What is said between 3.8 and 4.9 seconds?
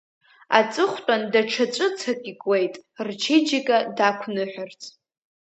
дақәныҳәарц.